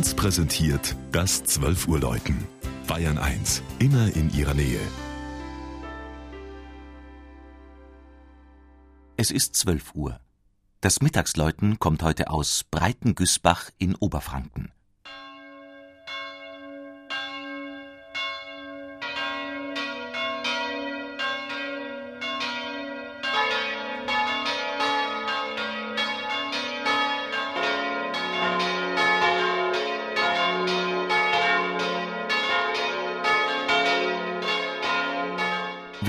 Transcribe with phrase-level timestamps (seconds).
[0.00, 2.48] 1 präsentiert das 12 Uhr Läuten.
[2.86, 4.80] Bayern 1, immer in ihrer Nähe.
[9.18, 10.18] Es ist 12 Uhr.
[10.80, 14.72] Das Mittagsläuten kommt heute aus Breitengüßbach in Oberfranken.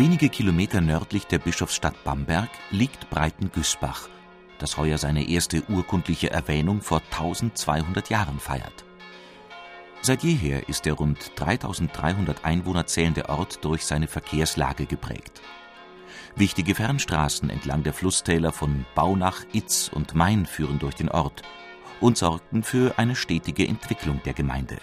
[0.01, 4.09] Wenige Kilometer nördlich der Bischofsstadt Bamberg liegt Breitengüßbach,
[4.57, 8.83] das heuer seine erste urkundliche Erwähnung vor 1200 Jahren feiert.
[10.01, 15.39] Seit jeher ist der rund 3300 Einwohner zählende Ort durch seine Verkehrslage geprägt.
[16.35, 21.43] Wichtige Fernstraßen entlang der Flusstäler von Baunach, Itz und Main führen durch den Ort
[21.99, 24.79] und sorgten für eine stetige Entwicklung der Gemeinde.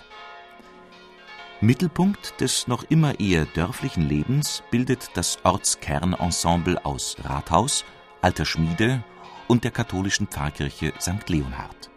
[1.61, 7.85] Mittelpunkt des noch immer eher dörflichen Lebens bildet das Ortskernensemble aus Rathaus,
[8.23, 9.03] alter Schmiede
[9.49, 11.29] und der katholischen Pfarrkirche St.
[11.29, 11.91] Leonhard.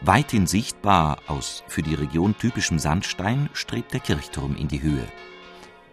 [0.00, 5.06] Weithin sichtbar aus für die Region typischem Sandstein strebt der Kirchturm in die Höhe.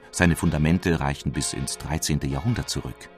[0.09, 2.21] Seine Fundamente reichen bis ins 13.
[2.21, 3.09] Jahrhundert zurück.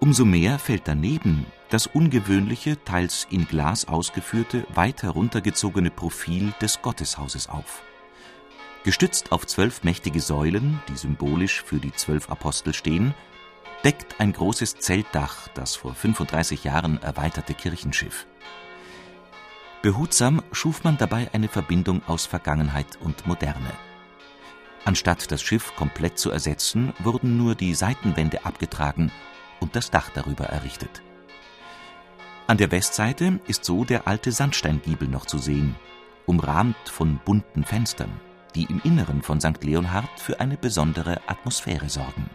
[0.00, 7.48] Umso mehr fällt daneben das ungewöhnliche, teils in Glas ausgeführte, weit heruntergezogene Profil des Gotteshauses
[7.48, 7.82] auf.
[8.84, 13.14] Gestützt auf zwölf mächtige Säulen, die symbolisch für die zwölf Apostel stehen,
[13.82, 18.26] deckt ein großes Zeltdach das vor 35 Jahren erweiterte Kirchenschiff.
[19.82, 23.72] Behutsam schuf man dabei eine Verbindung aus Vergangenheit und Moderne.
[24.84, 29.10] Anstatt das Schiff komplett zu ersetzen, wurden nur die Seitenwände abgetragen
[29.58, 31.02] und das Dach darüber errichtet.
[32.48, 35.74] An der Westseite ist so der alte Sandsteingiebel noch zu sehen,
[36.26, 38.20] umrahmt von bunten Fenstern,
[38.54, 39.64] die im Inneren von St.
[39.64, 42.30] Leonhard für eine besondere Atmosphäre sorgen.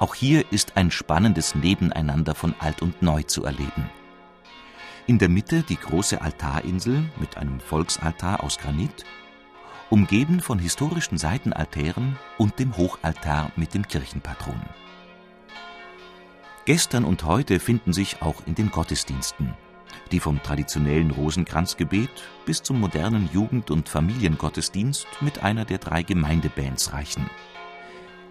[0.00, 3.88] Auch hier ist ein spannendes Nebeneinander von Alt und Neu zu erleben.
[5.06, 9.04] In der Mitte die große Altarinsel mit einem Volksaltar aus Granit,
[9.90, 14.60] umgeben von historischen Seitenaltären und dem Hochaltar mit dem Kirchenpatron.
[16.64, 19.54] Gestern und heute finden sich auch in den Gottesdiensten,
[20.12, 22.10] die vom traditionellen Rosenkranzgebet
[22.46, 27.28] bis zum modernen Jugend- und Familiengottesdienst mit einer der drei Gemeindebands reichen.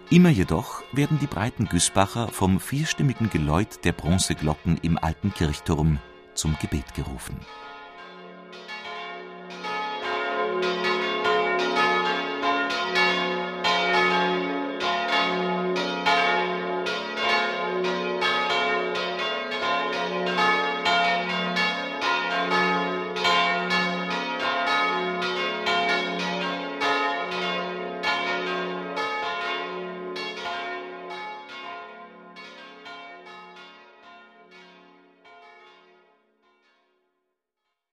[0.08, 5.98] Immer jedoch werden die breiten Güßbacher vom vierstimmigen Geläut der Bronzeglocken im alten Kirchturm
[6.34, 7.36] zum Gebet gerufen